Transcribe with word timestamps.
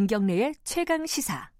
김경래의 0.00 0.54
최강 0.64 1.04
시사. 1.04 1.50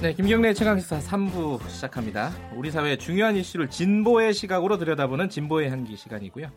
네, 0.00 0.14
김경래 0.14 0.54
최강시사 0.54 1.00
3부 1.00 1.68
시작합니다. 1.68 2.32
우리 2.56 2.70
사회의 2.70 2.98
중요한 2.98 3.36
이슈를 3.36 3.68
진보의 3.68 4.32
시각으로 4.32 4.78
들여다보는 4.78 5.28
진보의 5.28 5.68
향기 5.68 5.94
시간이고요. 5.96 6.50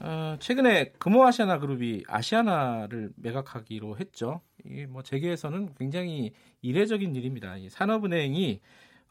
어, 0.00 0.36
최근에 0.40 0.94
금호 0.98 1.24
아시아나 1.24 1.60
그룹이 1.60 2.02
아시아나를 2.08 3.12
매각하기로 3.14 3.98
했죠. 3.98 4.40
이뭐 4.66 5.04
재계에서는 5.04 5.74
굉장히 5.78 6.32
이례적인 6.62 7.14
일입니다. 7.14 7.56
이 7.58 7.68
산업은행이 7.68 8.60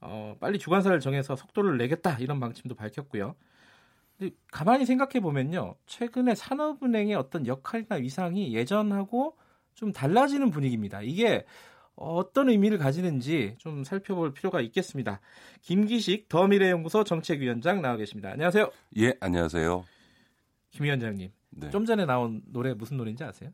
어, 0.02 0.35
빨리 0.39 0.59
주관사를 0.59 0.99
정해서 0.99 1.35
속도를 1.35 1.77
내겠다 1.77 2.17
이런 2.20 2.40
방침도 2.40 2.76
밝혔고요. 2.76 3.35
가만히 4.52 4.85
생각해 4.85 5.21
보면요, 5.21 5.76
최근에 5.85 6.35
산업은행의 6.35 7.16
어떤 7.16 7.48
역할이나 7.48 7.95
위상이 7.95 8.54
예전하고 8.54 9.38
좀 9.76 9.93
달라지는 9.93 10.49
분위기입니다. 10.49 11.02
이게 11.02 11.45
어떤 11.95 12.49
의미를 12.49 12.77
가지는지 12.77 13.55
좀 13.57 13.84
살펴볼 13.84 14.34
필요가 14.34 14.62
있겠습니다. 14.62 15.20
김기식 15.62 16.27
더미래연구소 16.29 17.04
정책위원장 17.04 17.81
나와 17.81 17.98
계십니다. 17.98 18.29
안녕하세요. 18.31 18.71
예, 18.98 19.13
안녕하세요. 19.20 19.85
김 20.71 20.85
위원장님. 20.85 21.31
네. 21.52 21.70
좀 21.70 21.85
전에 21.85 22.05
나온 22.05 22.41
노래 22.48 22.74
무슨 22.74 22.98
노래인지 22.98 23.24
아세요? 23.24 23.52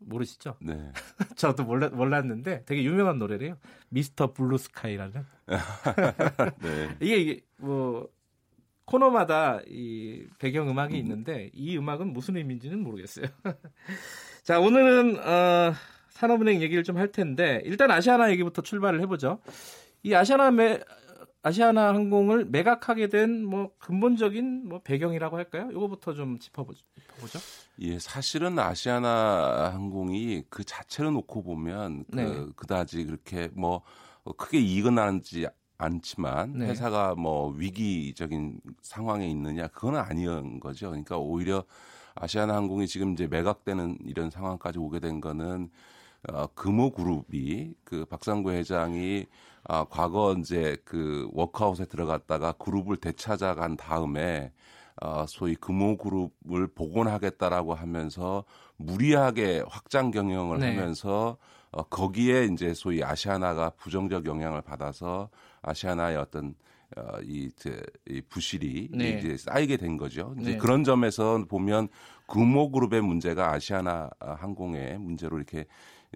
모르시죠? 0.00 0.56
네. 0.60 0.92
저도 1.36 1.64
몰라, 1.64 1.88
몰랐는데 1.88 2.64
되게 2.64 2.82
유명한 2.84 3.18
노래래요. 3.18 3.56
Mr. 3.88 4.32
Blue 4.32 4.58
Sky라는. 4.58 5.24
네. 6.62 6.96
이게, 7.00 7.16
이게 7.16 7.40
뭐 7.56 8.08
코너마다 8.84 9.60
이 9.66 10.24
배경 10.38 10.68
음악이 10.70 10.94
음. 10.94 10.98
있는데 11.00 11.50
이 11.52 11.76
음악은 11.76 12.12
무슨 12.12 12.36
의미인지는 12.36 12.82
모르겠어요. 12.82 13.26
자, 14.42 14.60
오늘은 14.60 15.18
어 15.18 15.72
산업은행 16.10 16.62
얘기를 16.62 16.82
좀 16.82 16.96
할 16.96 17.12
텐데 17.12 17.60
일단 17.64 17.90
아시아나 17.90 18.30
얘기부터 18.32 18.62
출발을 18.62 19.00
해보죠. 19.02 19.40
이 20.02 20.14
아시아나 20.14 20.50
매, 20.50 20.80
아시아나 21.42 21.88
항공을 21.94 22.46
매각하게 22.46 23.08
된 23.08 23.44
뭐 23.44 23.70
근본적인 23.78 24.68
뭐 24.68 24.80
배경이라고 24.82 25.36
할까요? 25.36 25.68
이거부터 25.70 26.14
좀 26.14 26.38
짚어보죠. 26.38 26.84
예, 27.80 27.98
사실은 27.98 28.58
아시아나 28.58 29.70
항공이 29.72 30.44
그 30.50 30.64
자체를 30.64 31.12
놓고 31.12 31.42
보면 31.42 32.04
그 32.10 32.16
네. 32.16 32.46
그다지 32.56 33.04
그렇게 33.04 33.48
뭐 33.54 33.82
크게 34.36 34.58
이익은 34.58 34.94
나는지 34.96 35.46
않지만 35.78 36.58
네. 36.58 36.66
회사가 36.66 37.14
뭐 37.14 37.50
위기적인 37.52 38.60
상황에 38.82 39.28
있느냐 39.30 39.68
그건 39.68 39.96
아니었던 39.96 40.60
거죠. 40.60 40.88
그러니까 40.88 41.16
오히려 41.18 41.64
아시아나 42.16 42.56
항공이 42.56 42.88
지금 42.88 43.12
이제 43.12 43.28
매각되는 43.28 43.98
이런 44.04 44.30
상황까지 44.30 44.78
오게 44.80 44.98
된 44.98 45.20
거는 45.20 45.70
어, 46.32 46.48
금호그룹이 46.48 47.74
그 47.84 48.04
박상구 48.06 48.50
회장이 48.50 49.26
아, 49.68 49.84
과거 49.88 50.34
이제 50.38 50.78
그 50.84 51.28
워크아웃에 51.32 51.84
들어갔다가 51.84 52.52
그룹을 52.52 52.96
되찾아간 52.96 53.76
다음에 53.76 54.50
어, 55.00 55.26
소위 55.28 55.54
금호그룹을 55.54 56.68
복원하겠다라고 56.74 57.74
하면서 57.74 58.44
무리하게 58.76 59.62
확장 59.68 60.10
경영을 60.10 60.58
네. 60.58 60.70
하면서 60.70 61.36
어, 61.70 61.82
거기에 61.82 62.46
이제 62.46 62.72
소위 62.72 63.04
아시아나가 63.04 63.70
부정적 63.76 64.24
영향을 64.24 64.62
받아서 64.62 65.28
아시아나의 65.60 66.16
어떤 66.16 66.54
어, 66.96 67.20
이, 67.22 67.50
제, 67.54 67.82
이 68.08 68.22
부실이 68.22 68.88
네. 68.92 69.10
이제 69.10 69.36
쌓이게 69.36 69.76
된 69.76 69.98
거죠. 69.98 70.34
이제 70.40 70.52
네. 70.52 70.56
그런 70.56 70.82
점에서 70.82 71.44
보면 71.46 71.88
금호그룹의 72.26 73.02
문제가 73.02 73.52
아시아나 73.52 74.08
항공의 74.18 74.98
문제로 74.98 75.36
이렇게 75.36 75.66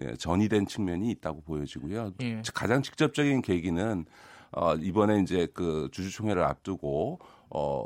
예, 0.01 0.15
전이된 0.15 0.65
측면이 0.65 1.11
있다고 1.11 1.41
보여지고요. 1.41 2.13
예. 2.21 2.41
가장 2.53 2.81
직접적인 2.81 3.41
계기는 3.41 4.05
어, 4.51 4.75
이번에 4.75 5.19
이제 5.21 5.47
그 5.53 5.89
주주총회를 5.91 6.43
앞두고 6.43 7.19
어, 7.49 7.85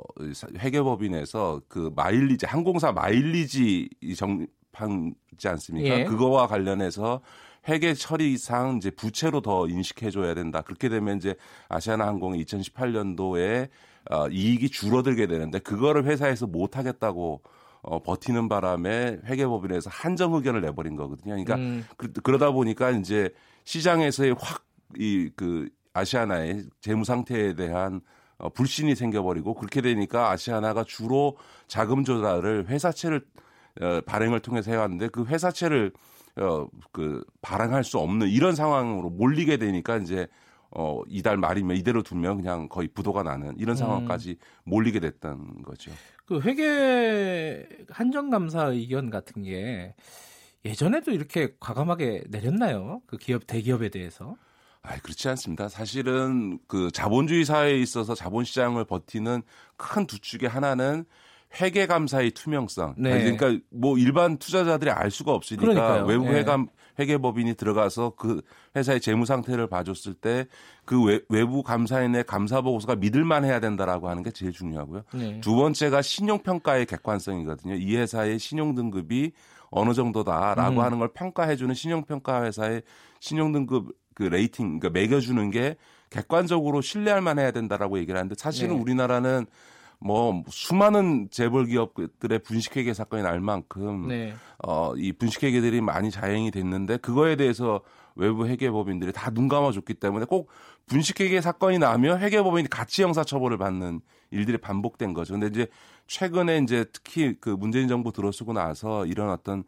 회계법인에서 0.58 1.62
그 1.68 1.92
마일리지 1.96 2.46
항공사 2.46 2.92
마일리지 2.92 3.90
정판지 4.16 5.48
않습니까? 5.48 6.00
예. 6.00 6.04
그거와 6.06 6.48
관련해서 6.48 7.22
회계 7.68 7.94
처리상 7.94 8.78
이제 8.78 8.90
부채로 8.90 9.42
더 9.42 9.68
인식해줘야 9.68 10.34
된다. 10.34 10.62
그렇게 10.62 10.88
되면 10.88 11.18
이제 11.18 11.36
아시아나 11.68 12.08
항공이 12.08 12.44
2018년도에 12.46 13.70
어, 14.10 14.30
이익이 14.30 14.70
줄어들게 14.70 15.28
되는데 15.28 15.60
그거를 15.60 16.06
회사에서 16.06 16.48
못 16.48 16.78
하겠다고 16.78 17.42
어, 17.90 18.02
버티는 18.04 18.50
바람에 18.50 19.20
회계법인에서 19.26 19.90
한정 19.92 20.34
의견을 20.34 20.62
내버린 20.62 20.96
거거든요. 20.96 21.34
그러니까 21.34 21.56
음. 21.56 21.86
그, 21.98 22.12
러다 22.30 22.52
보니까 22.52 22.92
이제 22.92 23.30
시장에서의 23.64 24.36
확 24.38 24.68
이 24.96 25.30
그 25.36 25.70
아시아나의 25.94 26.66
재무 26.80 27.04
상태에 27.04 27.54
대한 27.56 28.02
어, 28.38 28.50
불신이 28.50 28.96
생겨버리고 28.96 29.56
그렇게 29.56 29.82
되니까 29.82 30.30
아시아나가 30.30 30.84
주로 30.84 31.38
자금 31.68 32.04
조달을 32.04 32.68
회사채를 32.70 33.26
어, 33.82 34.02
발행을 34.06 34.40
통해서 34.42 34.72
해왔는데 34.72 35.10
그 35.10 35.26
회사채를 35.26 35.92
어, 36.38 36.68
그 36.92 37.24
발행할 37.42 37.84
수 37.84 37.98
없는 37.98 38.28
이런 38.30 38.56
상황으로 38.56 39.10
몰리게 39.10 39.58
되니까 39.58 39.98
이제 39.98 40.28
어, 40.70 41.02
이달 41.08 41.38
말이면 41.38 41.78
이대로 41.78 42.04
두면 42.04 42.38
그냥 42.38 42.70
거의 42.70 42.88
부도가 42.88 43.24
나는 43.24 43.56
이런 43.58 43.74
음. 43.74 43.78
상황까지 43.78 44.32
음. 44.32 44.36
몰리게 44.66 45.00
됐던 45.00 45.64
거죠. 45.64 45.92
그 46.28 46.42
회계 46.42 47.66
한정감사 47.90 48.66
의견 48.68 49.10
같은 49.10 49.44
게 49.44 49.96
예전에도 50.66 51.12
이렇게 51.12 51.54
과감하게 51.60 52.26
내렸나요? 52.30 53.02
그 53.08 53.18
기업 53.18 53.48
대기업에 53.48 53.90
대해서? 53.90 54.36
아, 54.82 54.98
그렇지 54.98 55.30
않습니다. 55.30 55.70
사실은 55.70 56.60
그 56.68 56.92
자본주의 56.92 57.46
사회에 57.46 57.78
있어서 57.80 58.14
자본 58.14 58.44
시장을 58.44 58.84
버티는 58.86 59.42
큰 59.78 60.06
두 60.06 60.20
축의 60.20 60.50
하나는 60.50 61.06
회계 61.62 61.88
감사의 61.88 62.32
투명성. 62.32 62.96
네. 62.98 63.34
그러니까 63.34 63.64
뭐 63.72 63.98
일반 63.98 64.38
투자자들이 64.38 64.92
알 64.92 65.10
수가 65.10 65.32
없으니까 65.32 65.62
그러니까요. 65.62 66.06
외부 66.06 66.26
네. 66.26 66.40
회감 66.40 66.68
회계법인이 67.00 67.56
들어가서 67.56 68.14
그 68.18 68.42
회사의 68.76 69.02
재무 69.02 69.26
상태를 69.26 69.68
봐줬을 69.68 70.14
때 70.14 70.48
그 70.88 71.04
외부 71.28 71.64
감사인의 71.64 72.24
감사 72.24 72.62
보고서가 72.62 72.96
믿을만 72.96 73.44
해야 73.44 73.60
된다라고 73.60 74.08
하는 74.08 74.24
게 74.24 74.32
제일 74.32 74.54
중요하고요. 74.54 75.04
네. 75.16 75.42
두 75.42 75.54
번째가 75.54 76.02
신용 76.02 76.40
평가의 76.40 76.86
객관성이거든요. 76.86 77.76
이 77.76 77.98
회사의 77.98 78.40
신용 78.40 78.74
등급이 78.74 79.34
어느 79.70 79.94
정도다라고 79.94 80.78
음. 80.78 80.82
하는 80.82 81.00
걸 81.00 81.10
평가해주는 81.10 81.76
신용 81.76 82.06
평가 82.06 82.42
회사의 82.46 82.84
신용 83.20 83.52
등급 83.52 83.98
그 84.14 84.24
rating 84.24 84.80
그러니까 84.80 84.98
매겨주는 84.98 85.52
게 85.52 85.76
객관적으로 86.10 86.80
신뢰할 86.80 87.20
만해야 87.20 87.52
된다라고 87.52 88.00
얘기를 88.00 88.18
하는데 88.18 88.34
사실은 88.38 88.76
네. 88.76 88.82
우리나라는 88.82 89.46
뭐 90.00 90.44
수많은 90.48 91.30
재벌 91.32 91.66
기업들의 91.66 92.40
분식회계 92.40 92.94
사건이 92.94 93.24
날 93.24 93.40
만큼 93.40 94.08
네. 94.08 94.34
어 94.64 94.94
이 94.98 95.12
분식회계들이 95.12 95.82
많이 95.82 96.12
자행이 96.12 96.52
됐는데 96.52 96.98
그거에 96.98 97.36
대해서 97.36 97.82
외부 98.16 98.48
회계법인들이 98.48 99.12
다 99.12 99.32
눈 99.32 99.48
감아줬기 99.48 99.96
때문에 99.96 100.26
꼭 100.26 100.50
분식회계 100.88 101.42
사건이 101.42 101.80
나면 101.80 102.20
회계법인이 102.20 102.70
같이 102.70 103.04
형사처벌을 103.04 103.58
받는 103.58 104.02
일들이 104.32 104.58
반복된 104.58 105.14
거죠. 105.14 105.34
근데 105.34 105.48
이제 105.48 105.68
최근에 106.08 106.60
이제 106.60 106.86
특히 106.94 107.36
그 107.40 107.50
문재인 107.50 107.88
정부 107.88 108.12
들어서고 108.12 108.54
나서 108.54 109.06
이런 109.06 109.30
어떤 109.30 109.64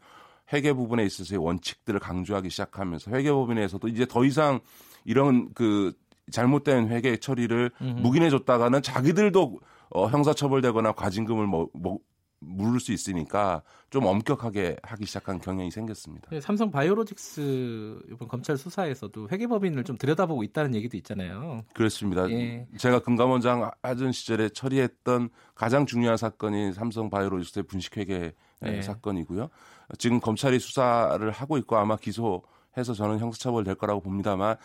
회계 0.52 0.72
부분에 0.72 1.04
있어서의 1.04 1.38
원칙들을 1.38 2.00
강조하기 2.00 2.50
시작하면서 2.50 3.10
회계법인에서도 3.10 3.86
이제 3.88 4.06
더 4.06 4.24
이상 4.24 4.60
이런 5.04 5.52
그 5.54 5.92
잘못된 6.30 6.88
회계 6.88 7.16
처리를. 7.16 7.70
묵인해 7.78 8.30
줬다가는 8.30 8.82
자기들도 8.82 9.58
어, 9.90 10.06
형사처벌되거나 10.06 10.92
과징금을 10.92 11.46
뭐, 11.46 11.68
뭐 11.72 11.98
물을 12.40 12.80
수 12.80 12.92
있으니까 12.92 13.62
좀 13.90 14.06
엄격하게 14.06 14.76
하기 14.82 15.04
시작한 15.04 15.38
경향이 15.40 15.70
생겼습니다. 15.70 16.30
네, 16.30 16.40
삼성 16.40 16.70
바이오로직스 16.70 18.00
이번 18.12 18.28
검찰 18.28 18.56
수사에서도 18.56 19.28
회계법인을 19.30 19.84
좀 19.84 19.98
들여다보고 19.98 20.42
있다는 20.44 20.74
얘기도 20.74 20.96
있잖아요. 20.96 21.62
그렇습니다. 21.74 22.30
예. 22.30 22.66
제가 22.78 23.00
금감원장 23.00 23.70
하던 23.82 24.12
시절에 24.12 24.48
처리했던 24.48 25.28
가장 25.54 25.84
중요한 25.84 26.16
사건이 26.16 26.72
삼성 26.72 27.10
바이오로직스의 27.10 27.64
분식회계 27.64 28.32
예. 28.66 28.82
사건이고요. 28.82 29.50
지금 29.98 30.18
검찰이 30.20 30.60
수사를 30.60 31.30
하고 31.30 31.58
있고 31.58 31.76
아마 31.76 31.96
기소해서 31.96 32.94
저는 32.94 33.18
형사처벌 33.18 33.64
될 33.64 33.74
거라고 33.74 34.00
봅니다만 34.00 34.56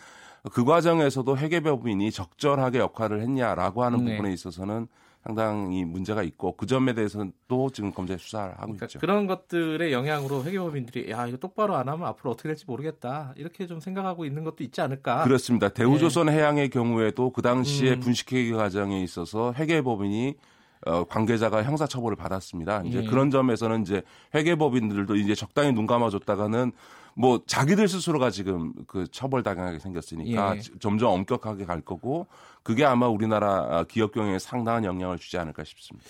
그 0.52 0.64
과정에서도 0.64 1.36
회계법인이 1.36 2.10
적절하게 2.10 2.78
역할을 2.78 3.20
했냐라고 3.20 3.84
하는 3.84 4.04
네. 4.04 4.16
부분에 4.16 4.32
있어서는 4.32 4.86
상당히 5.26 5.84
문제가 5.84 6.22
있고 6.22 6.56
그 6.56 6.66
점에 6.66 6.94
대해서는 6.94 7.32
또 7.48 7.68
지금 7.70 7.92
검찰 7.92 8.16
수사를 8.16 8.52
하고 8.52 8.62
그러니까 8.62 8.86
있죠. 8.86 9.00
그런 9.00 9.26
것들의 9.26 9.92
영향으로 9.92 10.44
회계법인들이 10.44 11.10
야 11.10 11.26
이거 11.26 11.36
똑바로 11.36 11.74
안 11.74 11.88
하면 11.88 12.06
앞으로 12.06 12.30
어떻게 12.30 12.48
될지 12.48 12.64
모르겠다 12.66 13.34
이렇게 13.36 13.66
좀 13.66 13.80
생각하고 13.80 14.24
있는 14.24 14.44
것도 14.44 14.62
있지 14.62 14.80
않을까. 14.80 15.24
그렇습니다. 15.24 15.68
대우조선 15.68 16.26
네. 16.26 16.34
해양의 16.34 16.70
경우에도 16.70 17.30
그 17.30 17.42
당시에 17.42 17.94
음. 17.94 18.00
분식회계 18.00 18.52
과정에 18.52 19.02
있어서 19.02 19.52
회계법인이 19.54 20.36
어, 20.86 21.04
관계자가 21.04 21.64
형사처벌을 21.64 22.16
받았습니다. 22.16 22.82
이제 22.84 23.02
예. 23.02 23.06
그런 23.06 23.30
점에서는 23.30 23.82
이제 23.82 24.02
회계법인들도 24.34 25.16
이제 25.16 25.34
적당히 25.34 25.72
눈 25.72 25.86
감아줬다가는 25.86 26.72
뭐 27.14 27.40
자기들 27.46 27.88
스스로가 27.88 28.30
지금 28.30 28.72
그 28.86 29.06
처벌 29.10 29.42
당하게 29.42 29.78
생겼으니까 29.78 30.56
예. 30.56 30.60
점점 30.80 31.10
엄격하게 31.12 31.64
갈 31.64 31.80
거고 31.80 32.26
그게 32.62 32.84
아마 32.84 33.08
우리나라 33.08 33.84
기업 33.84 34.12
경영에 34.12 34.38
상당한 34.38 34.84
영향을 34.84 35.18
주지 35.18 35.38
않을까 35.38 35.64
싶습니다. 35.64 36.08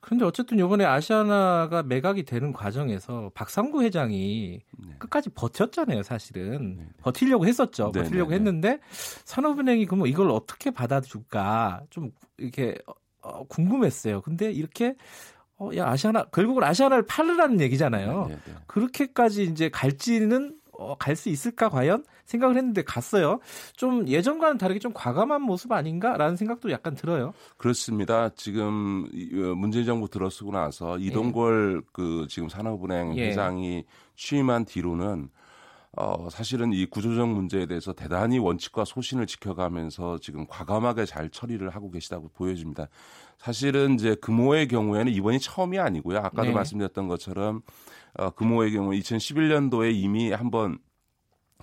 그런데 0.00 0.24
어쨌든 0.24 0.58
이번에 0.58 0.84
아시아나가 0.84 1.82
매각이 1.82 2.24
되는 2.24 2.52
과정에서 2.52 3.30
박상구 3.34 3.82
회장이 3.82 4.60
네. 4.78 4.94
끝까지 4.98 5.28
버텼잖아요, 5.30 6.02
사실은. 6.02 6.76
네. 6.78 6.86
버티려고 7.02 7.46
했었죠. 7.46 7.92
네, 7.92 8.02
버티려고 8.02 8.30
네, 8.30 8.38
네. 8.38 8.40
했는데 8.40 8.80
산업은행이 9.24 9.86
그럼 9.86 10.06
이걸 10.06 10.30
어떻게 10.30 10.70
받아줄까 10.70 11.82
좀 11.90 12.12
이렇게 12.38 12.76
어, 13.22 13.44
궁금했어요. 13.44 14.20
근데 14.22 14.50
이렇게 14.50 14.94
어, 15.58 15.70
야 15.76 15.88
아시아나 15.90 16.24
결국은 16.24 16.64
아시아나를 16.64 17.06
팔으라는 17.06 17.60
얘기잖아요. 17.60 18.26
네, 18.28 18.34
네, 18.34 18.40
네. 18.46 18.54
그렇게까지 18.66 19.44
이제 19.44 19.68
갈지는 19.68 20.56
어, 20.72 20.94
갈 20.96 21.14
수 21.14 21.28
있을까 21.28 21.68
과연 21.68 22.04
생각을 22.24 22.56
했는데 22.56 22.82
갔어요. 22.82 23.40
좀 23.76 24.08
예전과는 24.08 24.56
다르게 24.56 24.80
좀 24.80 24.92
과감한 24.94 25.42
모습 25.42 25.72
아닌가라는 25.72 26.36
생각도 26.36 26.70
약간 26.70 26.94
들어요. 26.94 27.34
그렇습니다. 27.58 28.30
지금 28.34 29.04
어, 29.04 29.54
문재인 29.54 29.84
정부 29.84 30.08
들어서고 30.08 30.52
나서 30.52 30.96
이동걸 30.98 31.82
예. 31.82 31.88
그 31.92 32.26
지금 32.30 32.48
산업은행 32.48 33.18
예. 33.18 33.28
회장이 33.28 33.84
취임한 34.16 34.64
뒤로는 34.64 35.28
어, 35.96 36.28
사실은 36.30 36.72
이 36.72 36.86
구조적 36.86 37.28
문제에 37.28 37.66
대해서 37.66 37.92
대단히 37.92 38.38
원칙과 38.38 38.84
소신을 38.84 39.26
지켜가면서 39.26 40.18
지금 40.18 40.46
과감하게 40.46 41.04
잘 41.04 41.30
처리를 41.30 41.70
하고 41.70 41.90
계시다고 41.90 42.28
보여집니다. 42.28 42.88
사실은 43.38 43.94
이제 43.94 44.14
금호의 44.14 44.68
경우에는 44.68 45.12
이번이 45.12 45.40
처음이 45.40 45.78
아니고요. 45.78 46.18
아까도 46.18 46.48
네. 46.48 46.52
말씀드렸던 46.52 47.08
것처럼 47.08 47.62
어, 48.14 48.30
금호의 48.30 48.72
경우 48.72 48.90
2011년도에 48.92 49.92
이미 49.92 50.30
한번 50.30 50.78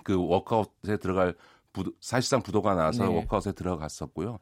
그 0.04 0.14
워크아웃에 0.16 0.98
들어갈 1.00 1.34
부도, 1.72 1.92
사실상 2.00 2.42
부도가 2.42 2.74
나서 2.74 3.06
네. 3.06 3.14
워크아웃에 3.14 3.52
들어갔었고요. 3.52 4.38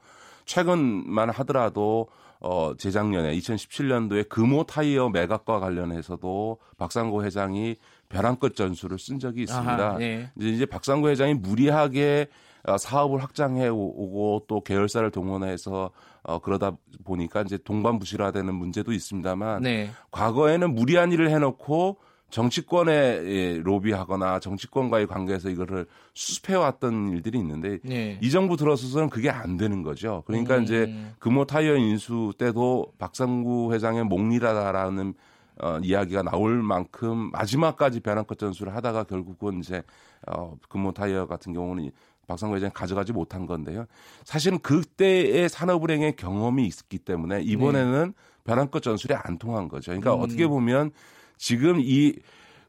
최근만 0.47 1.31
하더라도 1.31 2.09
어 2.39 2.75
재작년에 2.77 3.37
2017년도에 3.37 4.29
금호 4.29 4.65
타이어 4.65 5.09
매각과 5.09 5.59
관련해서도 5.59 6.59
박상고 6.77 7.25
회장이 7.25 7.77
벼랑 8.09 8.37
끝 8.37 8.57
전술을 8.57 8.99
쓴 8.99 9.19
적이 9.19 9.43
있습니다. 9.43 9.73
아하, 9.73 9.99
네. 9.99 10.31
이제, 10.37 10.49
이제 10.49 10.67
박상구 10.67 11.09
회장이 11.09 11.35
무리하게 11.35 12.29
어, 12.65 12.79
사업을 12.79 13.23
확장해 13.23 13.69
오고 13.69 14.45
또 14.49 14.61
계열사를 14.61 15.09
동원해서 15.11 15.91
어 16.25 16.39
그러다 16.41 16.77
보니까 17.05 17.43
이제 17.43 17.59
동반부실화되는 17.59 18.53
문제도 18.53 18.93
있습니다만 18.93 19.63
네. 19.63 19.91
과거에는 20.11 20.75
무리한 20.75 21.13
일을 21.13 21.31
해놓고 21.31 21.99
정치권에 22.31 22.93
예, 22.93 23.61
로비하거나 23.63 24.41
정치권과의 24.41 25.07
관계에서 25.07 25.49
이거를 25.49 25.87
수습해왔던 26.15 27.11
일들이 27.11 27.39
있는데 27.39 27.79
네. 27.85 28.19
이 28.21 28.31
정부 28.31 28.57
들어서서는 28.57 29.11
그게 29.11 29.31
안 29.31 29.57
되는 29.57 29.85
거죠. 29.85 30.25
그러니까 30.27 30.57
음. 30.57 30.65
이제 30.65 30.93
금호 31.21 31.45
타이어 31.45 31.77
인수 31.77 32.33
때도 32.37 32.93
박상구 32.99 33.73
회장의 33.73 34.05
목리라다라는 34.05 35.15
어, 35.61 35.79
이야기가 35.83 36.23
나올 36.23 36.63
만큼 36.63 37.31
마지막까지 37.33 38.01
벼랑끝 38.01 38.39
전술을 38.39 38.75
하다가 38.75 39.05
결국은 39.05 39.61
이제 39.61 39.83
어, 40.27 40.57
금호 40.69 40.93
타이어 40.93 41.27
같은 41.27 41.53
경우는 41.53 41.91
박상구 42.27 42.57
회장이 42.57 42.73
가져가지 42.73 43.13
못한 43.13 43.47
건데요. 43.47 43.87
사실은 44.25 44.59
그때의 44.59 45.49
산업은행의 45.49 46.17
경험이 46.17 46.67
있기 46.67 46.99
때문에 46.99 47.43
이번에는 47.43 48.07
네. 48.09 48.13
벼랑끝 48.45 48.83
전술이 48.83 49.15
안 49.15 49.39
통한 49.39 49.69
거죠. 49.69 49.93
그러니까 49.93 50.15
음. 50.15 50.21
어떻게 50.21 50.47
보면 50.47 50.91
지금 51.37 51.81
이 51.81 52.15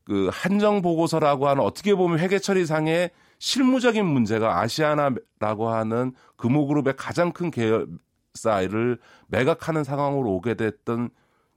그 0.08 0.30
한정 0.32 0.82
보고서라고 0.82 1.50
하는 1.50 1.62
어떻게 1.62 1.94
보면 1.94 2.20
회계 2.20 2.40
처리상의 2.40 3.12
실무적인 3.40 4.06
문제가 4.06 4.62
아시아나라고 4.62 5.68
하는 5.68 6.14
금호그룹의 6.38 6.94
가장 6.96 7.34
큰 7.34 7.52
계열사를 7.52 9.00
매각하는 9.28 9.84
상황으로 9.84 10.32
오게 10.32 10.54
됐던 10.54 11.10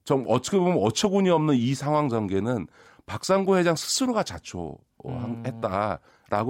좀 0.05 0.25
어떻게 0.29 0.59
보면 0.59 0.79
어처구니 0.79 1.31
없는 1.31 1.55
이 1.55 1.75
상황 1.75 2.09
전개는 2.09 2.67
박상구 3.07 3.57
회장 3.57 3.77
스스로가 3.77 4.23
자초했다라고 4.23 4.79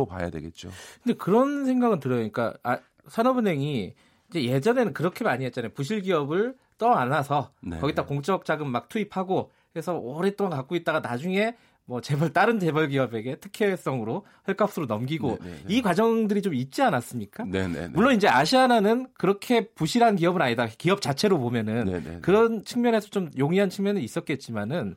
음. 0.04 0.08
봐야 0.08 0.30
되겠죠. 0.30 0.70
근데 1.02 1.16
그런 1.16 1.64
생각은 1.64 2.00
들어요. 2.00 2.18
그러니까 2.18 2.54
아, 2.62 2.78
산업은행이 3.08 3.94
이제 4.28 4.44
예전에는 4.44 4.92
그렇게 4.92 5.24
많이 5.24 5.44
했잖아요. 5.44 5.72
부실 5.72 6.02
기업을 6.02 6.56
떠안아서 6.78 7.52
네. 7.62 7.78
거기다 7.78 8.04
공적 8.06 8.44
자금 8.44 8.68
막 8.70 8.88
투입하고 8.88 9.50
해서 9.76 9.96
오랫동안 9.98 10.52
갖고 10.52 10.76
있다가 10.76 11.00
나중에 11.00 11.56
뭐 11.90 12.00
재벌 12.00 12.32
다른 12.32 12.60
재벌 12.60 12.88
기업에게 12.88 13.34
특혜성으로 13.40 14.24
헐값으로 14.46 14.86
넘기고 14.86 15.38
네네네. 15.40 15.50
네, 15.50 15.62
네. 15.66 15.74
이 15.74 15.82
과정들이 15.82 16.40
좀 16.40 16.54
있지 16.54 16.82
않았습니까? 16.82 17.44
네네네. 17.44 17.80
네, 17.80 17.88
물론 17.88 18.14
이제 18.14 18.28
아시아나는 18.28 19.08
그렇게 19.14 19.66
부실한 19.70 20.14
기업은 20.14 20.40
아니다. 20.40 20.68
기업 20.78 21.02
자체로 21.02 21.40
보면은 21.40 21.86
네네네. 21.86 22.18
그런 22.20 22.64
측면에서 22.64 23.08
좀 23.08 23.28
용이한 23.36 23.70
측면은 23.70 24.02
있었겠지만은 24.02 24.94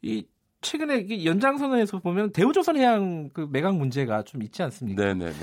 이 0.00 0.26
최근에 0.60 1.24
연장선에서 1.24 1.98
보면 1.98 2.30
대우조선해양 2.30 3.30
그 3.32 3.48
매각 3.50 3.76
문제가 3.76 4.22
좀 4.22 4.40
있지 4.44 4.62
않습니까? 4.62 5.02
네네네. 5.02 5.34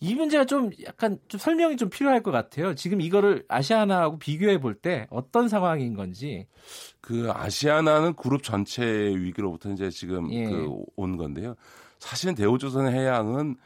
이 0.00 0.14
문제가 0.14 0.44
좀 0.44 0.70
약간 0.86 1.18
좀 1.28 1.40
설명이 1.40 1.76
좀 1.76 1.90
필요할 1.90 2.22
것 2.22 2.30
같아요. 2.30 2.74
지금 2.74 3.00
이거를 3.00 3.44
아시아나하고 3.48 4.18
비교해 4.18 4.58
볼 4.60 4.74
때 4.80 5.06
어떤 5.10 5.48
상황인 5.48 5.94
건지. 5.94 6.46
그 7.00 7.30
아시아나는 7.32 8.14
그룹 8.14 8.42
전체 8.44 8.84
위기로부터 8.84 9.70
이제 9.72 9.90
지금 9.90 10.32
예. 10.32 10.44
그온 10.44 11.16
건데요. 11.16 11.56
사실은 11.98 12.36
대우조선 12.36 12.92
해양은 12.92 13.56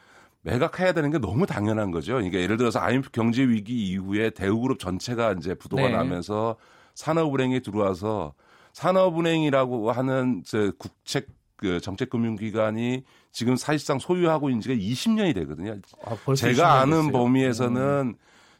매각해야 0.41 0.93
되는 0.93 1.11
게 1.11 1.19
너무 1.19 1.45
당연한 1.45 1.91
거죠. 1.91 2.13
그러니까 2.13 2.39
예를 2.39 2.57
들어서 2.57 2.79
IMF 2.79 3.11
경제 3.11 3.43
위기 3.43 3.89
이후에 3.89 4.31
대우그룹 4.31 4.79
전체가 4.79 5.33
이제 5.33 5.53
부도가 5.53 5.83
네. 5.83 5.89
나면서 5.89 6.57
산업은행에 6.95 7.59
들어와서 7.59 8.33
산업은행이라고 8.73 9.91
하는 9.91 10.41
저 10.45 10.71
국책 10.79 11.27
그 11.55 11.79
정책금융기관이 11.79 13.03
지금 13.31 13.55
사실상 13.55 13.99
소유하고 13.99 14.49
있는 14.49 14.61
지가 14.61 14.75
20년이 14.75 15.33
되거든요. 15.35 15.77
아, 16.05 16.33
제가 16.35 16.81
아는 16.81 17.07
됐어요. 17.07 17.11
범위에서는 17.11 17.81
음. 17.81 18.15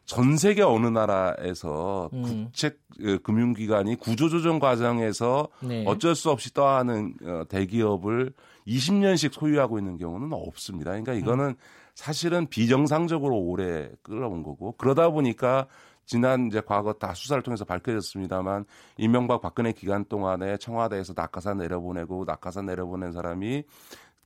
전 0.05 0.37
세계 0.37 0.61
어느 0.61 0.87
나라에서 0.87 2.09
음. 2.13 2.23
국책 2.23 2.79
그 2.97 3.19
금융기관이 3.19 3.95
구조조정 3.95 4.59
과정에서 4.59 5.47
네. 5.61 5.85
어쩔 5.87 6.15
수 6.15 6.29
없이 6.29 6.53
떠하는 6.53 7.13
어, 7.23 7.43
대기업을 7.47 8.33
20년씩 8.67 9.31
소유하고 9.33 9.79
있는 9.79 9.97
경우는 9.97 10.29
없습니다. 10.33 10.91
그러니까 10.91 11.13
이거는 11.13 11.45
음. 11.45 11.55
사실은 11.95 12.47
비정상적으로 12.47 13.37
오래 13.37 13.89
끌어온 14.01 14.43
거고 14.43 14.73
그러다 14.77 15.09
보니까 15.09 15.67
지난 16.05 16.47
이제 16.47 16.61
과거 16.65 16.93
다 16.93 17.13
수사를 17.13 17.41
통해서 17.43 17.65
밝혀졌습니다만 17.65 18.65
이명박 18.97 19.41
박근혜 19.41 19.71
기간 19.71 20.05
동안에 20.05 20.57
청와대에서 20.57 21.13
낙하산 21.15 21.57
내려보내고 21.57 22.25
낙하산 22.25 22.65
내려보낸 22.65 23.11
사람이 23.11 23.63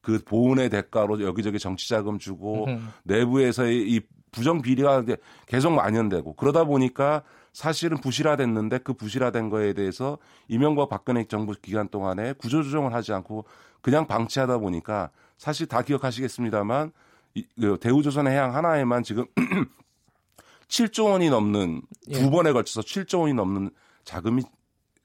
그 0.02 0.24
보훈의 0.24 0.70
대가로 0.70 1.22
여기저기 1.22 1.60
정치 1.60 1.90
자금 1.90 2.18
주고 2.18 2.66
음. 2.66 2.90
내부에서의 3.04 3.90
이 3.90 4.02
부정 4.32 4.62
비리가 4.62 5.04
계속 5.46 5.72
만연되고 5.72 6.36
그러다 6.36 6.64
보니까 6.64 7.24
사실은 7.54 7.98
부실화됐는데 7.98 8.80
그 8.80 8.94
부실화된 8.94 9.50
거에 9.50 9.74
대해서 9.74 10.18
이명박 10.48 10.90
박근혜 10.90 11.24
정부 11.24 11.54
기간 11.60 11.88
동안에 11.90 12.34
구조조정을 12.34 12.94
하지 12.94 13.14
않고 13.14 13.46
그냥 13.82 14.06
방치하다 14.06 14.60
보니까 14.60 15.10
사실 15.38 15.66
다 15.68 15.82
기억하시겠습니다만 15.82 16.92
이, 17.34 17.46
그 17.60 17.78
대우조선 17.80 18.28
해양 18.28 18.56
하나에만 18.56 19.04
지금 19.04 19.26
7조 20.68 21.12
원이 21.12 21.30
넘는 21.30 21.82
예. 22.10 22.14
두 22.14 22.30
번에 22.30 22.52
걸쳐서 22.52 22.82
7조 22.82 23.22
원이 23.22 23.34
넘는 23.34 23.70
자금이 24.04 24.44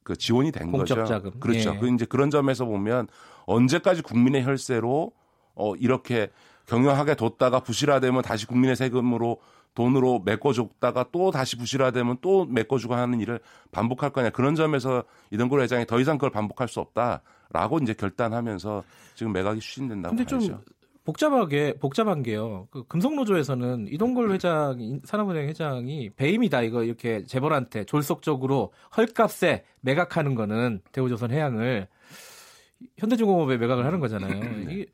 그 0.03 0.17
지원이 0.17 0.51
된 0.53 0.73
거죠. 0.73 1.05
자금. 1.05 1.39
그렇죠. 1.39 1.75
예. 1.75 1.79
그 1.79 1.89
이제 1.89 2.05
그런 2.05 2.31
점에서 2.31 2.65
보면 2.65 3.09
언제까지 3.47 4.03
국민의 4.03 4.45
혈세로 4.45 5.13
어 5.55 5.75
이렇게 5.77 6.31
경영하게 6.67 7.15
뒀다가 7.15 7.61
부실화되면 7.61 8.23
다시 8.23 8.47
국민의 8.47 8.77
세금으로 8.77 9.41
돈으로 9.75 10.21
메꿔줬다가 10.25 11.07
또 11.13 11.31
다시 11.31 11.57
부실화되면 11.57 12.19
또 12.21 12.45
메꿔주고 12.45 12.95
하는 12.95 13.21
일을 13.21 13.41
반복할 13.71 14.11
거냐 14.11 14.31
그런 14.31 14.55
점에서 14.55 15.05
이동걸 15.31 15.61
회장이 15.63 15.87
더 15.87 15.99
이상 15.99 16.19
그걸 16.19 16.31
반복할 16.31 16.69
수 16.69 16.81
없다라고 16.81 17.79
이제 17.83 17.95
결단하면서 17.95 18.85
지금 19.15 19.33
매각이 19.33 19.61
추진된다고 19.61 20.17
근데 20.17 20.29
봐야죠. 20.29 20.47
좀 20.47 20.61
복잡하게 21.05 21.75
복잡한 21.81 22.23
게요. 22.23 22.69
그 22.71 22.85
금속노조에서는 22.87 23.89
이동걸 23.89 24.31
회장, 24.33 25.01
산업은행 25.05 25.49
회장이 25.49 26.11
배임이다 26.11 26.63
이거 26.63 26.85
이렇게 26.85 27.25
재벌한테 27.27 27.85
졸속적으로 27.85 28.73
헐값에 28.97 29.65
매각하는 29.81 30.35
거는 30.35 30.81
대우조선 30.93 31.33
해양을 31.33 31.89
현대중공업에 32.99 33.59
매각을 33.59 33.85
하는 33.85 34.01
거잖아요. 34.01 34.41
네. 34.41 34.67
이게 34.71 34.87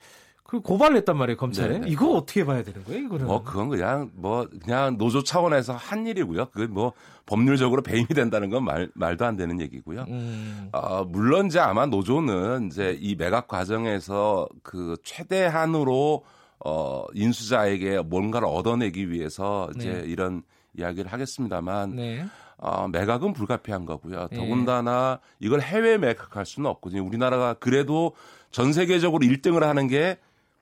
그 0.48 0.60
고발을 0.60 0.96
했단 0.96 1.14
말이에요 1.18 1.36
검찰에. 1.36 1.68
네네. 1.74 1.80
네. 1.80 1.90
이거 1.90 2.10
어떻게 2.12 2.42
봐야 2.42 2.62
되는 2.62 2.82
거예요? 2.82 3.04
이거는. 3.04 3.26
뭐 3.26 3.42
그건 3.44 3.68
그냥 3.68 4.10
뭐 4.14 4.48
그냥 4.64 4.96
노조 4.96 5.22
차원에서 5.22 5.74
한 5.74 6.06
일이고요. 6.06 6.46
그뭐 6.46 6.94
법률적으로 7.26 7.82
배임이 7.82 8.06
된다는 8.06 8.48
건 8.48 8.64
말, 8.64 8.88
말도 8.94 9.26
안 9.26 9.36
되는 9.36 9.60
얘기고요. 9.60 10.06
음. 10.08 10.70
어, 10.72 11.04
물론 11.04 11.48
이제 11.48 11.60
아마 11.60 11.84
노조는 11.84 12.68
이제 12.68 12.96
이 12.98 13.14
매각 13.14 13.46
과정에서 13.46 14.48
그 14.62 14.96
최대한으로 15.04 16.24
어 16.64 17.04
인수자에게 17.12 18.00
뭔가를 18.00 18.48
얻어내기 18.48 19.10
위해서 19.10 19.68
이제 19.76 19.92
네. 19.92 20.04
이런 20.06 20.42
이야기를 20.78 21.12
하겠습니다만 21.12 21.94
네. 21.94 22.24
어, 22.56 22.88
매각은 22.88 23.34
불가피한 23.34 23.84
거고요. 23.84 24.28
네. 24.30 24.36
더군다나 24.38 25.20
이걸 25.40 25.60
해외 25.60 25.98
매각할 25.98 26.46
수는 26.46 26.70
없거든요. 26.70 27.04
우리나라가 27.04 27.52
그래도 27.52 28.14
전 28.50 28.72
세계적으로 28.72 29.26
1등을 29.26 29.60
하는 29.60 29.88
게 29.88 30.16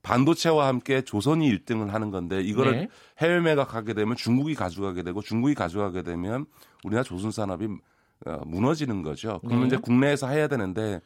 반도체와 0.07 0.69
함께 0.69 1.03
조선이 1.03 1.51
1등을 1.51 1.89
하는 1.89 2.13
건데 2.13 2.41
이거를 2.41 2.73
네. 2.73 2.89
해외 3.19 3.41
매각하게 3.41 3.93
되면 3.93 4.15
중국이 4.15 4.55
가져가게 4.55 5.03
되고 5.03 5.21
중국이 5.21 5.55
가져가게 5.55 6.03
되면 6.03 6.47
우리나라 6.85 7.03
조선 7.03 7.33
산업이 7.33 7.67
어, 8.25 8.41
무너지는 8.47 9.03
거죠. 9.03 9.41
그러면 9.43 9.63
네. 9.63 9.67
이제 9.67 9.77
국내에서 9.77 10.29
해야 10.29 10.47
되는데 10.47 11.01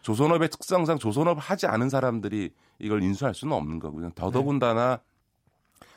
조선업의 0.00 0.48
특성상 0.48 0.98
조선업 0.98 1.36
하지 1.38 1.66
않은 1.66 1.90
사람들이 1.90 2.50
이걸 2.78 3.02
인수할 3.02 3.34
수는 3.34 3.52
없는 3.52 3.80
거고요. 3.80 4.12
더더군다나 4.14 5.00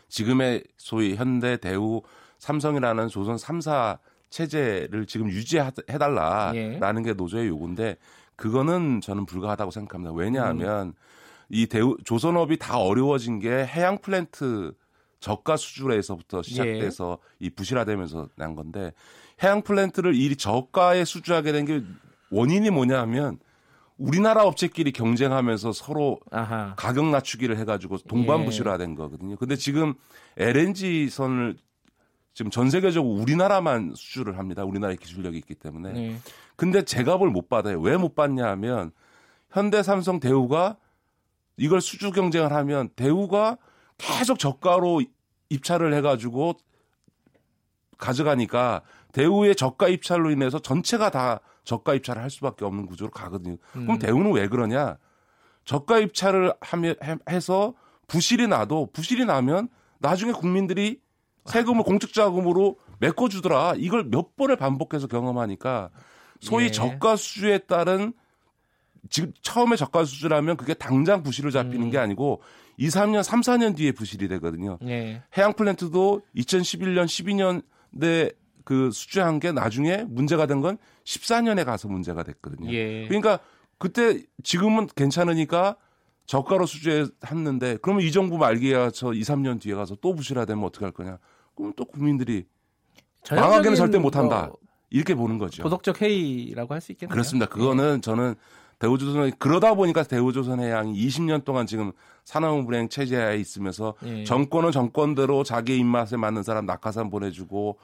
지금의 0.09 0.65
소위 0.75 1.15
현대, 1.15 1.55
대우, 1.55 2.01
삼성이라는 2.39 3.07
조선 3.07 3.37
3사 3.37 3.97
체제를 4.29 5.05
지금 5.05 5.29
유지해달라라는 5.29 6.55
예. 6.55 7.03
게 7.03 7.13
노조의 7.13 7.47
요구인데 7.47 7.95
그거는 8.35 8.99
저는 8.99 9.25
불가하다고 9.25 9.71
생각합니다. 9.71 10.13
왜냐하면 10.13 10.87
음. 10.87 10.93
이 11.51 11.67
대우 11.67 11.97
조선업이 12.03 12.57
다 12.57 12.77
어려워진 12.79 13.39
게 13.39 13.49
해양 13.65 13.97
플랜트 13.99 14.73
저가 15.19 15.57
수주에서부터 15.57 16.41
시작돼서 16.41 17.17
예. 17.41 17.45
이 17.45 17.49
부실화되면서 17.49 18.29
난 18.35 18.55
건데 18.55 18.93
해양 19.43 19.61
플랜트를 19.61 20.15
이 20.15 20.35
저가에 20.35 21.05
수주하게 21.05 21.51
된 21.51 21.65
게 21.65 21.83
원인이 22.31 22.69
뭐냐 22.69 22.99
하면 23.01 23.37
우리나라 23.97 24.43
업체끼리 24.45 24.91
경쟁하면서 24.93 25.73
서로 25.73 26.19
아하. 26.31 26.73
가격 26.77 27.05
낮추기를 27.09 27.57
해가지고 27.57 27.97
동반 28.07 28.45
부실화된 28.45 28.91
예. 28.91 28.95
거거든요. 28.95 29.35
근데 29.35 29.55
지금 29.57 29.93
LNG 30.37 31.09
선을 31.09 31.57
지금 32.33 32.49
전 32.49 32.69
세계적으로 32.69 33.13
우리나라만 33.13 33.91
수주를 33.95 34.37
합니다. 34.39 34.63
우리나라의 34.63 34.97
기술력이 34.97 35.37
있기 35.39 35.53
때문에. 35.55 35.91
네. 35.91 36.15
근데 36.55 36.83
제값을 36.83 37.29
못 37.29 37.49
받아요. 37.49 37.79
왜 37.81 37.97
못 37.97 38.15
받냐 38.15 38.47
하면 38.51 38.91
현대, 39.51 39.83
삼성, 39.83 40.19
대우가 40.21 40.77
이걸 41.57 41.81
수주 41.81 42.11
경쟁을 42.11 42.51
하면 42.51 42.89
대우가 42.95 43.57
계속 43.97 44.39
저가로 44.39 45.01
입찰을 45.49 45.93
해가지고 45.93 46.55
가져가니까 47.97 48.81
대우의 49.13 49.55
저가 49.55 49.87
입찰로 49.89 50.31
인해서 50.31 50.59
전체가 50.59 51.11
다 51.11 51.41
저가 51.63 51.93
입찰을 51.93 52.21
할 52.21 52.29
수밖에 52.29 52.65
없는 52.65 52.87
구조로 52.87 53.11
가거든요. 53.11 53.57
그럼 53.73 53.89
음. 53.91 53.99
대우는 53.99 54.31
왜 54.33 54.47
그러냐? 54.47 54.97
저가 55.65 55.99
입찰을 55.99 56.53
하면 56.59 56.95
해서 57.29 57.73
부실이 58.07 58.47
나도 58.47 58.89
부실이 58.91 59.25
나면 59.25 59.69
나중에 59.99 60.31
국민들이 60.31 60.99
세금을 61.45 61.83
공적 61.83 62.13
자금으로 62.13 62.79
메꿔주더라. 62.99 63.75
이걸 63.77 64.05
몇 64.05 64.35
번을 64.35 64.55
반복해서 64.55 65.07
경험하니까 65.07 65.89
소위 66.39 66.65
예. 66.65 66.71
저가 66.71 67.15
수주에 67.15 67.59
따른 67.59 68.13
지금 69.09 69.33
처음에 69.41 69.75
저가 69.75 70.05
수주라면 70.05 70.57
그게 70.57 70.73
당장 70.73 71.23
부실을 71.23 71.51
잡히는 71.51 71.87
음. 71.87 71.89
게 71.89 71.97
아니고 71.97 72.41
2, 72.77 72.87
3년, 72.87 73.23
3, 73.23 73.41
4년 73.41 73.75
뒤에 73.75 73.91
부실이 73.91 74.27
되거든요. 74.29 74.77
예. 74.85 75.23
해양 75.37 75.53
플랜트도 75.53 76.21
2011년, 76.35 77.05
12년에 77.05 78.33
그 78.63 78.91
수주한 78.91 79.39
게 79.39 79.51
나중에 79.51 80.03
문제가 80.07 80.45
된 80.45 80.61
건 80.61 80.77
14년에 81.03 81.65
가서 81.65 81.87
문제가 81.87 82.23
됐거든요. 82.23 82.71
예. 82.71 83.07
그러니까 83.07 83.39
그때 83.77 84.21
지금은 84.43 84.87
괜찮으니까 84.95 85.75
저가로 86.27 86.65
수주했는데 86.67 87.77
그러면 87.81 88.03
이 88.05 88.11
정부 88.11 88.37
말기에 88.37 88.91
서 88.93 89.13
2, 89.13 89.21
3년 89.21 89.59
뒤에 89.59 89.73
가서 89.73 89.95
또 89.95 90.13
부실화되면 90.13 90.63
어떻게 90.63 90.85
할 90.85 90.91
거냐? 90.93 91.17
그럼 91.55 91.73
또 91.75 91.83
국민들이 91.85 92.45
망하게는 93.29 93.75
절대 93.75 93.97
못 93.97 94.15
한다. 94.15 94.47
뭐 94.47 94.57
이렇게 94.91 95.15
보는 95.15 95.37
거죠. 95.37 95.63
도덕적 95.63 96.01
해이라고 96.01 96.73
할 96.73 96.81
수 96.81 96.91
있겠네요. 96.91 97.11
그렇습니다. 97.11 97.47
그거는 97.47 97.97
예. 97.97 98.01
저는 98.01 98.35
대우조선 98.81 99.31
그러다 99.37 99.75
보니까 99.75 100.01
대우조선해양이 100.01 100.93
20년 101.07 101.45
동안 101.45 101.67
지금 101.67 101.91
산업은행 102.25 102.89
체제에 102.89 103.37
있으면서 103.37 103.93
예. 104.03 104.23
정권은 104.23 104.71
정권대로 104.71 105.43
자기 105.43 105.77
입맛에 105.77 106.17
맞는 106.17 106.41
사람 106.41 106.65
낙하산 106.65 107.11
보내주고 107.11 107.77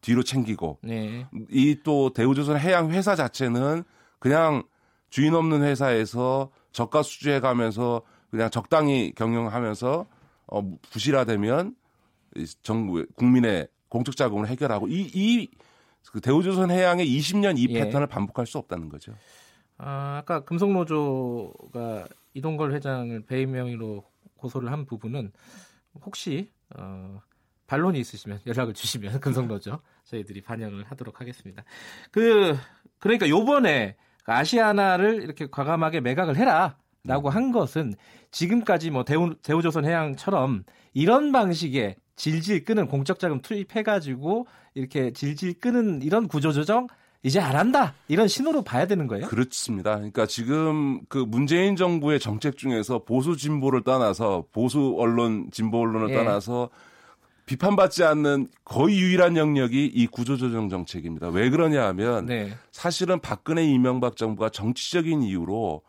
뒤로 0.00 0.22
챙기고 0.22 0.78
예. 0.88 1.26
이또 1.50 2.12
대우조선해양 2.12 2.92
회사 2.92 3.16
자체는 3.16 3.82
그냥 4.20 4.62
주인 5.10 5.34
없는 5.34 5.62
회사에서 5.64 6.50
저가 6.70 7.02
수주해 7.02 7.40
가면서 7.40 8.02
그냥 8.30 8.48
적당히 8.48 9.12
경영하면서 9.16 10.06
어 10.46 10.62
부실화되면 10.92 11.74
정부 12.62 13.04
국민의 13.16 13.66
공적 13.88 14.16
자금을 14.16 14.46
해결하고 14.46 14.86
이 14.86 15.10
이 15.14 15.48
그 16.12 16.20
대우조선 16.20 16.70
해양의 16.70 17.06
20년 17.06 17.58
이 17.58 17.66
예. 17.70 17.84
패턴을 17.84 18.06
반복할 18.06 18.46
수 18.46 18.58
없다는 18.58 18.88
거죠. 18.88 19.12
아, 19.78 20.18
아까 20.18 20.44
금속노조가 20.44 22.06
이동걸 22.34 22.74
회장을 22.74 23.24
배임 23.26 23.52
명의로 23.52 24.04
고소를 24.36 24.70
한 24.72 24.84
부분은 24.84 25.32
혹시 26.04 26.50
어, 26.76 27.20
반론이 27.66 27.98
있으시면 28.00 28.40
연락을 28.46 28.74
주시면 28.74 29.20
금속노조 29.20 29.80
저희들이 30.04 30.42
반영을 30.42 30.84
하도록 30.84 31.20
하겠습니다. 31.20 31.64
그 32.10 32.56
그러니까 32.98 33.28
요번에 33.28 33.96
아시아나를 34.24 35.22
이렇게 35.22 35.46
과감하게 35.46 36.00
매각을 36.00 36.36
해라라고 36.36 37.30
한 37.30 37.52
것은 37.52 37.94
지금까지 38.30 38.90
뭐 38.90 39.04
대우 39.04 39.34
대우조선 39.36 39.84
해양처럼 39.86 40.64
이런 40.92 41.32
방식의 41.32 41.96
질질 42.16 42.64
끄는 42.64 42.88
공적 42.88 43.18
자금 43.20 43.40
투입해 43.40 43.84
가지고 43.84 44.46
이렇게 44.74 45.12
질질 45.12 45.60
끄는 45.60 46.02
이런 46.02 46.26
구조 46.26 46.52
조정 46.52 46.88
이제 47.22 47.40
안 47.40 47.56
한다 47.56 47.94
이런 48.06 48.28
신호로 48.28 48.62
봐야 48.62 48.86
되는 48.86 49.06
거예요? 49.06 49.26
그렇습니다. 49.26 49.96
그러니까 49.96 50.26
지금 50.26 51.00
그 51.08 51.18
문재인 51.18 51.74
정부의 51.74 52.20
정책 52.20 52.56
중에서 52.56 53.04
보수 53.04 53.36
진보를 53.36 53.82
떠나서 53.82 54.44
보수 54.52 54.94
언론 54.98 55.48
진보 55.50 55.80
언론을 55.80 56.10
예. 56.10 56.14
떠나서 56.14 56.70
비판받지 57.46 58.04
않는 58.04 58.48
거의 58.64 59.00
유일한 59.00 59.36
영역이 59.36 59.86
이 59.86 60.06
구조조정 60.06 60.68
정책입니다. 60.68 61.28
왜 61.28 61.48
그러냐 61.50 61.86
하면 61.88 62.26
네. 62.26 62.52
사실은 62.70 63.20
박근혜 63.20 63.64
이명박 63.64 64.16
정부가 64.16 64.50
정치적인 64.50 65.22
이유로 65.22 65.82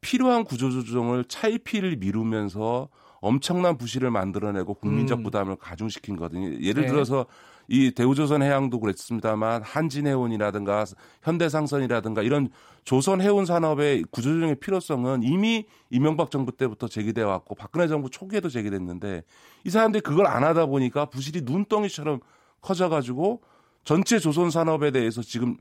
필요한 0.00 0.44
구조조정을 0.44 1.24
차이피를 1.26 1.96
미루면서 1.96 2.88
엄청난 3.20 3.78
부실을 3.78 4.10
만들어내고 4.10 4.74
국민적 4.74 5.20
음. 5.20 5.22
부담을 5.22 5.56
가중시킨 5.56 6.16
거거든요. 6.16 6.60
예를 6.60 6.82
네. 6.82 6.88
들어서 6.88 7.26
이 7.68 7.90
대우조선 7.90 8.42
해양도 8.42 8.80
그랬습니다만 8.80 9.62
한진해운이라든가 9.62 10.84
현대상선이라든가 11.22 12.22
이런 12.22 12.48
조선 12.84 13.20
해운 13.20 13.44
산업의 13.44 14.04
구조조정의 14.10 14.56
필요성은 14.60 15.24
이미 15.24 15.66
이명박 15.90 16.30
정부 16.30 16.52
때부터 16.52 16.86
제기돼 16.86 17.22
왔고 17.22 17.54
박근혜 17.54 17.88
정부 17.88 18.10
초기에도 18.10 18.48
제기됐는데 18.48 19.24
이 19.64 19.70
사람들이 19.70 20.02
그걸 20.02 20.26
안 20.26 20.44
하다 20.44 20.66
보니까 20.66 21.06
부실이 21.06 21.42
눈덩이처럼 21.42 22.20
커져가지고 22.60 23.42
전체 23.84 24.18
조선 24.18 24.50
산업에 24.50 24.90
대해서 24.92 25.22
지금 25.22 25.56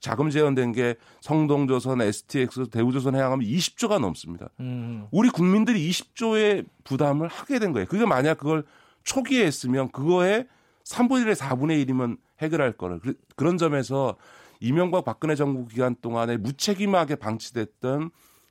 자금 0.00 0.30
재현된 0.30 0.72
게 0.72 0.94
성동조선, 1.20 2.00
STX, 2.00 2.68
대우조선 2.70 3.16
해양하면 3.16 3.46
20조가 3.46 3.98
넘습니다. 3.98 4.48
음. 4.60 5.06
우리 5.10 5.28
국민들이 5.28 5.90
20조의 5.90 6.66
부담을 6.84 7.28
하게 7.28 7.58
된 7.58 7.72
거예요. 7.72 7.86
그게 7.86 8.06
만약 8.06 8.38
그걸 8.38 8.64
초기에 9.04 9.44
했으면 9.44 9.90
그거에 9.90 10.46
3분의 10.90 11.24
1에 11.26 11.36
4분의 11.36 11.86
1이면 11.86 12.18
해결할 12.40 12.72
거를. 12.72 13.00
그런 13.36 13.56
점에서 13.56 14.16
이명박 14.60 15.04
박근혜 15.04 15.34
정부 15.34 15.66
기간 15.66 15.94
동안에 16.00 16.36
무책임하게 16.36 17.16
방치됐던 17.16 18.10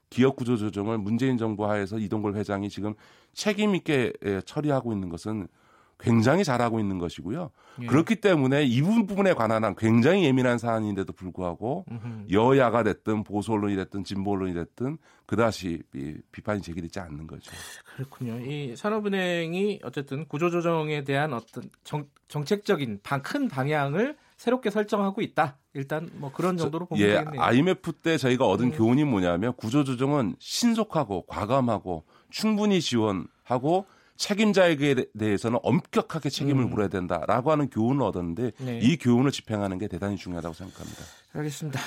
기업 0.09 0.35
구조 0.37 0.57
조정을 0.57 0.97
문재인 0.97 1.37
정부 1.37 1.69
하에서 1.69 1.99
이동걸 1.99 2.35
회장이 2.35 2.69
지금 2.69 2.95
책임 3.33 3.75
있게 3.75 4.13
예, 4.25 4.41
처리하고 4.45 4.91
있는 4.91 5.09
것은 5.09 5.47
굉장히 5.99 6.43
잘하고 6.43 6.79
있는 6.79 6.97
것이고요. 6.97 7.51
예. 7.81 7.85
그렇기 7.85 8.15
때문에 8.17 8.63
이 8.63 8.81
부분에 8.81 9.33
관한 9.33 9.63
한 9.63 9.75
굉장히 9.75 10.23
예민한 10.23 10.57
사안인데도 10.57 11.11
불구하고 11.13 11.85
음흠. 11.91 12.31
여야가 12.31 12.83
됐든 12.83 13.23
보수 13.23 13.51
언론이 13.51 13.75
됐든 13.75 14.05
진보 14.05 14.31
언론이 14.31 14.53
됐든 14.53 14.97
그다시 15.25 15.83
비판이 16.31 16.61
제기되지 16.61 16.99
않는 17.01 17.27
거죠. 17.27 17.51
그렇군요. 17.95 18.39
이 18.39 18.75
산업은행이 18.75 19.81
어쨌든 19.83 20.25
구조조정에 20.27 21.03
대한 21.03 21.33
어떤 21.33 21.69
정, 21.83 22.07
정책적인 22.29 23.01
방, 23.03 23.21
큰 23.21 23.49
방향을 23.49 24.17
새롭게 24.37 24.69
설정하고 24.69 25.21
있다. 25.21 25.57
일단 25.73 26.09
뭐 26.13 26.31
그런 26.31 26.55
정도로 26.55 26.85
보면 26.85 27.05
예, 27.05 27.13
되겠네요. 27.17 27.41
IMF 27.41 27.91
때 27.91 28.17
저희가 28.17 28.47
얻은 28.47 28.67
음. 28.67 28.71
교훈이 28.71 29.03
뭐냐면 29.03 29.53
구조조정은 29.57 30.35
신속하고 30.39 31.25
과감하고 31.27 32.05
충분히 32.29 32.79
지원하고 32.79 33.85
책임자에게 34.19 35.07
대해서는 35.17 35.59
엄격하게 35.63 36.29
책임을 36.29 36.65
음. 36.65 36.69
물어야 36.69 36.89
된다라고 36.89 37.51
하는 37.51 37.69
교훈을 37.69 38.03
얻었는데 38.03 38.51
네. 38.59 38.79
이 38.79 38.97
교훈을 38.97 39.31
집행하는 39.31 39.79
게 39.79 39.87
대단히 39.87 40.17
중요하다고 40.17 40.53
생각합니다. 40.53 41.01
알겠습니다. 41.33 41.79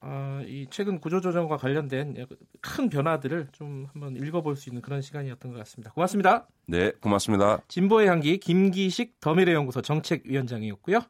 어, 0.00 0.40
이 0.46 0.66
최근 0.70 1.00
구조조정과 1.00 1.56
관련된 1.56 2.26
큰 2.60 2.88
변화들을 2.88 3.48
좀 3.52 3.86
한번 3.92 4.16
읽어볼 4.16 4.54
수 4.54 4.68
있는 4.68 4.82
그런 4.82 5.02
시간이었던 5.02 5.50
것 5.50 5.58
같습니다. 5.58 5.90
고맙습니다. 5.92 6.46
네, 6.66 6.92
고맙습니다. 7.00 7.60
진보의 7.68 8.08
향기 8.08 8.38
김기식 8.38 9.18
더미래 9.20 9.52
연구소 9.52 9.82
정책위원장이었고요. 9.82 11.00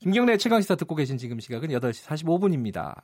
김경래 0.00 0.36
최강시사 0.36 0.74
듣고 0.76 0.94
계신 0.94 1.16
지금 1.16 1.38
시각은 1.38 1.68
8시 1.68 2.06
45분입니다. 2.06 3.02